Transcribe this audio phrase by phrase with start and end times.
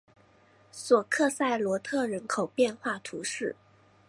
[0.71, 3.55] 索克塞罗特人口变化图示